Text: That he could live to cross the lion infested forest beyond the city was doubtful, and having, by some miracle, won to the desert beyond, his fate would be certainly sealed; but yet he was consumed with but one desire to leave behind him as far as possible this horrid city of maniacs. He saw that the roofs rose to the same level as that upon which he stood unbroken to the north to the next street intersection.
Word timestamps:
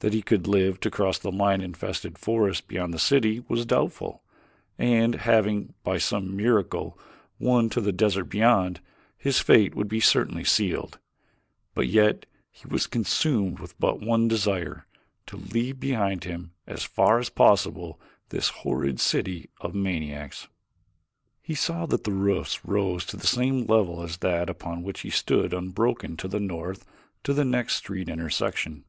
That 0.00 0.12
he 0.12 0.20
could 0.20 0.48
live 0.48 0.80
to 0.80 0.90
cross 0.90 1.16
the 1.16 1.30
lion 1.30 1.60
infested 1.60 2.18
forest 2.18 2.66
beyond 2.66 2.92
the 2.92 2.98
city 2.98 3.44
was 3.46 3.64
doubtful, 3.64 4.24
and 4.80 5.14
having, 5.14 5.74
by 5.84 5.96
some 5.96 6.34
miracle, 6.36 6.98
won 7.38 7.70
to 7.70 7.80
the 7.80 7.92
desert 7.92 8.24
beyond, 8.24 8.80
his 9.16 9.38
fate 9.38 9.76
would 9.76 9.86
be 9.86 10.00
certainly 10.00 10.42
sealed; 10.42 10.98
but 11.72 11.86
yet 11.86 12.26
he 12.50 12.66
was 12.66 12.88
consumed 12.88 13.60
with 13.60 13.78
but 13.78 14.00
one 14.00 14.26
desire 14.26 14.88
to 15.26 15.36
leave 15.36 15.78
behind 15.78 16.24
him 16.24 16.50
as 16.66 16.82
far 16.82 17.20
as 17.20 17.30
possible 17.30 18.00
this 18.30 18.48
horrid 18.48 18.98
city 18.98 19.50
of 19.60 19.72
maniacs. 19.72 20.48
He 21.40 21.54
saw 21.54 21.86
that 21.86 22.02
the 22.02 22.10
roofs 22.10 22.64
rose 22.64 23.04
to 23.06 23.16
the 23.16 23.24
same 23.24 23.66
level 23.66 24.02
as 24.02 24.16
that 24.16 24.50
upon 24.50 24.82
which 24.82 25.02
he 25.02 25.10
stood 25.10 25.54
unbroken 25.54 26.16
to 26.16 26.26
the 26.26 26.40
north 26.40 26.84
to 27.22 27.32
the 27.32 27.44
next 27.44 27.76
street 27.76 28.08
intersection. 28.08 28.84